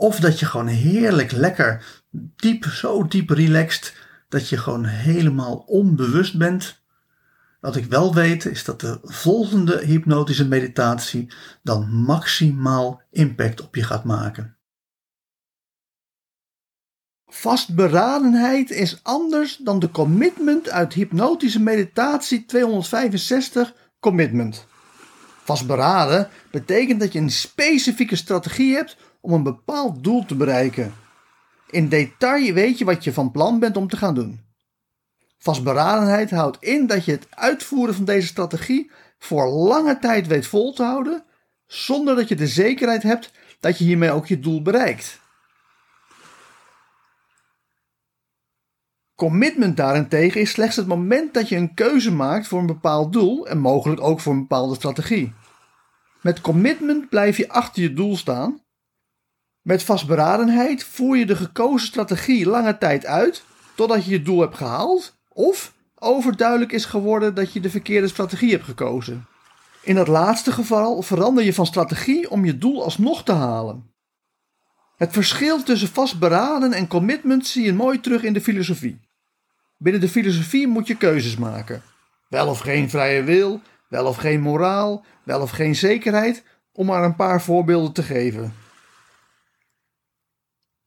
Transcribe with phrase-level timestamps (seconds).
[0.00, 2.00] of dat je gewoon heerlijk lekker
[2.36, 3.94] diep, zo diep relaxed,
[4.28, 6.82] dat je gewoon helemaal onbewust bent.
[7.60, 13.82] Wat ik wel weet is dat de volgende hypnotische meditatie dan maximaal impact op je
[13.82, 14.56] gaat maken.
[17.26, 24.66] Vastberadenheid is anders dan de commitment uit hypnotische meditatie 265 commitment.
[25.44, 30.94] Vastberaden betekent dat je een specifieke strategie hebt om een bepaald doel te bereiken.
[31.70, 34.40] In detail weet je wat je van plan bent om te gaan doen.
[35.38, 40.72] Vastberadenheid houdt in dat je het uitvoeren van deze strategie voor lange tijd weet vol
[40.72, 41.24] te houden,
[41.66, 45.20] zonder dat je de zekerheid hebt dat je hiermee ook je doel bereikt.
[49.14, 53.48] Commitment daarentegen is slechts het moment dat je een keuze maakt voor een bepaald doel
[53.48, 55.32] en mogelijk ook voor een bepaalde strategie.
[56.22, 58.62] Met commitment blijf je achter je doel staan.
[59.70, 63.44] Met vastberadenheid voer je de gekozen strategie lange tijd uit
[63.74, 68.50] totdat je je doel hebt gehaald of overduidelijk is geworden dat je de verkeerde strategie
[68.50, 69.26] hebt gekozen.
[69.82, 73.92] In dat laatste geval verander je van strategie om je doel alsnog te halen.
[74.96, 79.00] Het verschil tussen vastberaden en commitment zie je mooi terug in de filosofie.
[79.76, 81.82] Binnen de filosofie moet je keuzes maken.
[82.28, 87.04] Wel of geen vrije wil, wel of geen moraal, wel of geen zekerheid, om maar
[87.04, 88.59] een paar voorbeelden te geven.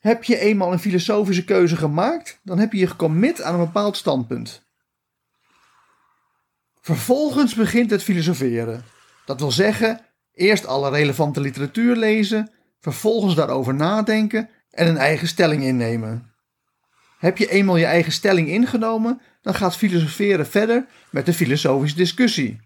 [0.00, 3.96] Heb je eenmaal een filosofische keuze gemaakt, dan heb je je gecommit aan een bepaald
[3.96, 4.68] standpunt.
[6.80, 8.84] Vervolgens begint het filosoferen.
[9.24, 10.10] Dat wil zeggen,
[10.40, 12.50] Eerst alle relevante literatuur lezen,
[12.80, 16.32] vervolgens daarover nadenken en een eigen stelling innemen.
[17.18, 22.60] Heb je eenmaal je eigen stelling ingenomen, dan gaat filosoferen verder met de filosofische discussie.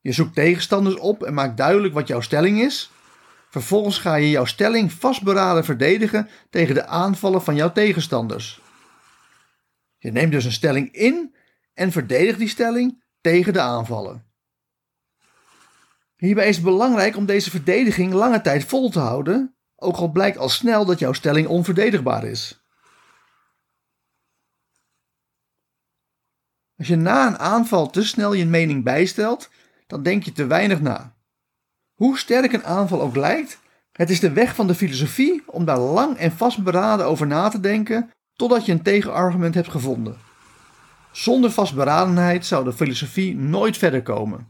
[0.00, 2.90] Je zoekt tegenstanders op en maakt duidelijk wat jouw stelling is.
[3.50, 8.60] Vervolgens ga je jouw stelling vastberaden verdedigen tegen de aanvallen van jouw tegenstanders.
[9.98, 11.34] Je neemt dus een stelling in
[11.74, 14.26] en verdedigt die stelling tegen de aanvallen.
[16.16, 20.38] Hierbij is het belangrijk om deze verdediging lange tijd vol te houden, ook al blijkt
[20.38, 22.62] al snel dat jouw stelling onverdedigbaar is.
[26.76, 29.50] Als je na een aanval te snel je mening bijstelt,
[29.86, 31.17] dan denk je te weinig na.
[31.98, 33.58] Hoe sterk een aanval ook lijkt,
[33.92, 37.60] het is de weg van de filosofie om daar lang en vastberaden over na te
[37.60, 40.16] denken totdat je een tegenargument hebt gevonden.
[41.12, 44.48] Zonder vastberadenheid zou de filosofie nooit verder komen.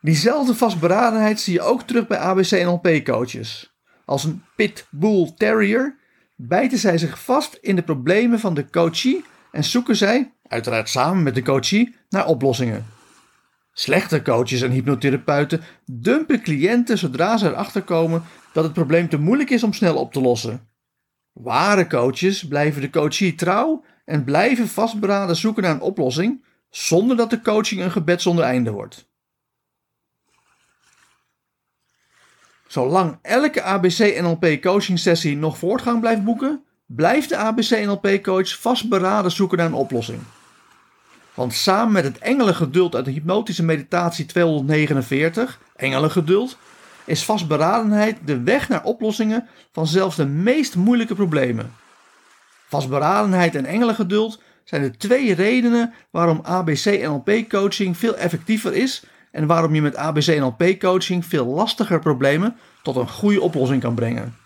[0.00, 3.74] Diezelfde vastberadenheid zie je ook terug bij ABC-NLP-coaches.
[4.04, 5.96] Als een pit bull terrier
[6.36, 11.22] bijten zij zich vast in de problemen van de coachie en zoeken zij, uiteraard samen
[11.22, 12.95] met de coachie, naar oplossingen.
[13.78, 19.50] Slechte coaches en hypnotherapeuten dumpen cliënten zodra ze erachter komen dat het probleem te moeilijk
[19.50, 20.68] is om snel op te lossen.
[21.32, 27.30] Ware coaches blijven de coachie trouw en blijven vastberaden zoeken naar een oplossing zonder dat
[27.30, 29.08] de coaching een gebed zonder einde wordt.
[32.66, 39.58] Zolang elke ABC-NLP coaching sessie nog voortgang blijft boeken, blijft de ABC-NLP coach vastberaden zoeken
[39.58, 40.20] naar een oplossing.
[41.36, 46.58] Want samen met het engelengeduld uit de hypnotische meditatie 249, engelengeduld,
[47.04, 51.72] is vastberadenheid de weg naar oplossingen van zelfs de meest moeilijke problemen.
[52.68, 59.74] Vastberadenheid en engelengeduld zijn de twee redenen waarom ABC-NLP coaching veel effectiever is en waarom
[59.74, 64.45] je met ABC-NLP coaching veel lastiger problemen tot een goede oplossing kan brengen.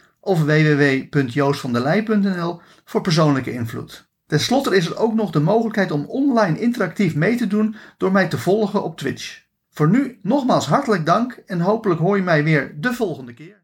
[0.21, 4.09] of www.joostvandelij.nl voor persoonlijke invloed.
[4.25, 8.11] Ten slotte is er ook nog de mogelijkheid om online interactief mee te doen door
[8.11, 9.41] mij te volgen op Twitch.
[9.69, 13.60] Voor nu nogmaals hartelijk dank en hopelijk hoor je mij weer de volgende keer.